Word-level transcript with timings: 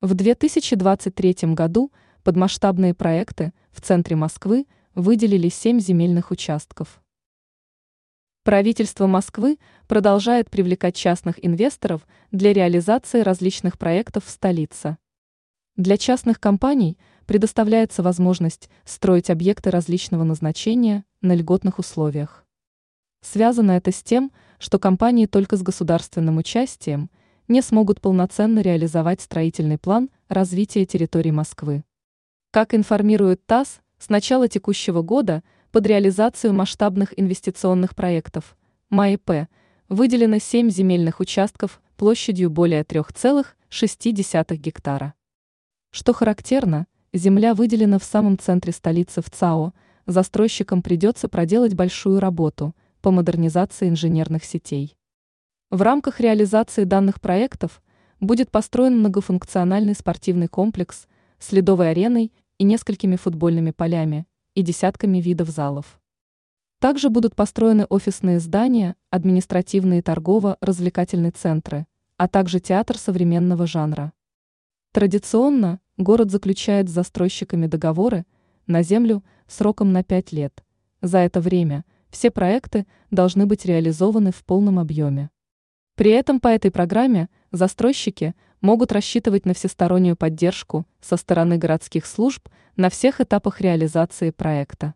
В 0.00 0.14
2023 0.14 1.54
году 1.54 1.90
под 2.22 2.36
масштабные 2.36 2.94
проекты 2.94 3.52
в 3.72 3.80
центре 3.80 4.14
Москвы 4.14 4.68
выделили 4.94 5.48
7 5.48 5.80
земельных 5.80 6.30
участков. 6.30 7.02
Правительство 8.44 9.08
Москвы 9.08 9.58
продолжает 9.88 10.50
привлекать 10.50 10.94
частных 10.94 11.44
инвесторов 11.44 12.06
для 12.30 12.52
реализации 12.52 13.22
различных 13.22 13.76
проектов 13.76 14.26
в 14.26 14.30
столице. 14.30 14.98
Для 15.74 15.96
частных 15.96 16.38
компаний 16.38 16.96
предоставляется 17.26 18.04
возможность 18.04 18.70
строить 18.84 19.30
объекты 19.30 19.72
различного 19.72 20.22
назначения 20.22 21.04
на 21.22 21.34
льготных 21.34 21.80
условиях. 21.80 22.46
Связано 23.20 23.72
это 23.72 23.90
с 23.90 24.04
тем, 24.04 24.30
что 24.60 24.78
компании 24.78 25.26
только 25.26 25.56
с 25.56 25.62
государственным 25.62 26.36
участием 26.36 27.10
не 27.48 27.62
смогут 27.62 28.00
полноценно 28.00 28.60
реализовать 28.60 29.20
строительный 29.20 29.78
план 29.78 30.10
развития 30.28 30.86
территории 30.86 31.30
Москвы. 31.32 31.84
Как 32.50 32.74
информирует 32.74 33.44
ТАСС, 33.46 33.80
с 33.98 34.08
начала 34.08 34.48
текущего 34.48 35.02
года– 35.02 35.42
под 35.70 35.86
реализацию 35.86 36.54
масштабных 36.54 37.12
инвестиционных 37.18 37.94
проектов 37.94 38.56
МАИП 38.88 39.48
выделено 39.88 40.38
7 40.38 40.70
земельных 40.70 41.20
участков 41.20 41.82
площадью 41.96 42.48
более 42.50 42.82
3,6 42.84 44.56
гектара. 44.56 45.14
Что 45.90 46.12
характерно, 46.14 46.86
земля 47.12 47.54
выделена 47.54 47.98
в 47.98 48.04
самом 48.04 48.38
центре 48.38 48.72
столицы 48.72 49.20
в 49.20 49.30
ЦАО, 49.30 49.74
застройщикам 50.06 50.82
придется 50.82 51.28
проделать 51.28 51.74
большую 51.74 52.18
работу 52.18 52.74
по 53.02 53.10
модернизации 53.10 53.88
инженерных 53.88 54.44
сетей. 54.44 54.96
В 55.70 55.82
рамках 55.82 56.18
реализации 56.18 56.84
данных 56.84 57.20
проектов 57.20 57.82
будет 58.20 58.50
построен 58.50 59.00
многофункциональный 59.00 59.94
спортивный 59.94 60.48
комплекс 60.48 61.06
с 61.38 61.52
ледовой 61.52 61.90
ареной 61.90 62.32
и 62.56 62.64
несколькими 62.64 63.16
футбольными 63.16 63.72
полями, 63.72 64.26
и 64.54 64.62
десятками 64.62 65.18
видов 65.18 65.50
залов. 65.50 66.00
Также 66.78 67.10
будут 67.10 67.36
построены 67.36 67.84
офисные 67.84 68.40
здания, 68.40 68.96
административные 69.10 70.00
торгово-развлекательные 70.00 71.32
центры, 71.32 71.86
а 72.16 72.28
также 72.28 72.60
театр 72.60 72.96
современного 72.96 73.66
жанра. 73.66 74.14
Традиционно 74.92 75.80
город 75.98 76.30
заключает 76.30 76.88
с 76.88 76.92
застройщиками 76.92 77.66
договоры 77.66 78.24
на 78.66 78.82
землю 78.82 79.22
сроком 79.46 79.92
на 79.92 80.02
5 80.02 80.32
лет. 80.32 80.64
За 81.02 81.18
это 81.18 81.42
время 81.42 81.84
все 82.08 82.30
проекты 82.30 82.86
должны 83.10 83.44
быть 83.44 83.66
реализованы 83.66 84.32
в 84.32 84.42
полном 84.46 84.78
объеме. 84.78 85.28
При 85.98 86.12
этом 86.12 86.38
по 86.38 86.46
этой 86.46 86.70
программе 86.70 87.28
застройщики 87.50 88.36
могут 88.60 88.92
рассчитывать 88.92 89.44
на 89.44 89.52
всестороннюю 89.52 90.14
поддержку 90.14 90.86
со 91.00 91.16
стороны 91.16 91.58
городских 91.58 92.06
служб 92.06 92.48
на 92.76 92.88
всех 92.88 93.20
этапах 93.20 93.60
реализации 93.60 94.30
проекта. 94.30 94.94